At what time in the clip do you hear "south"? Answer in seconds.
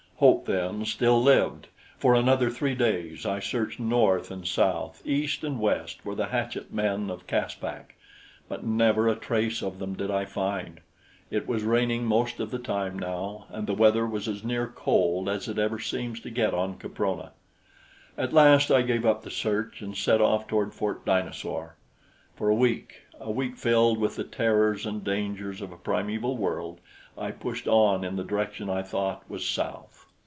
4.47-5.01, 29.49-29.87